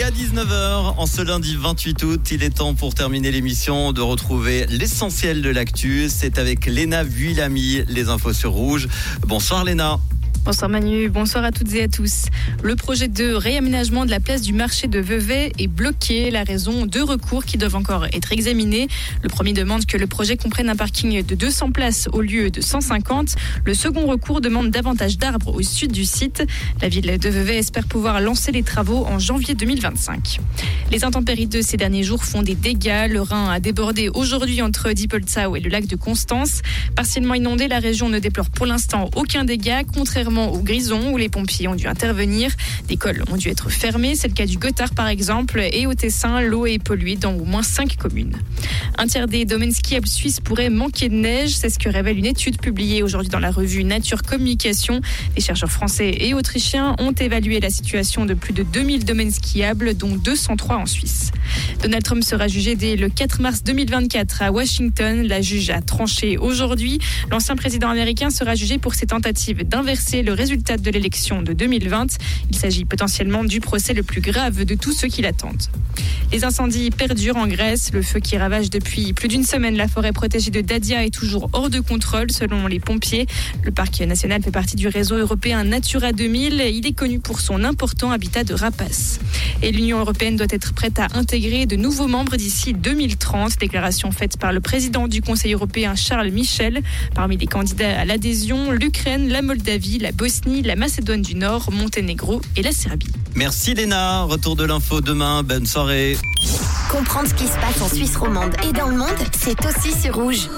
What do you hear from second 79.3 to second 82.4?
semaine la forêt protégée de Dadia est toujours hors de contrôle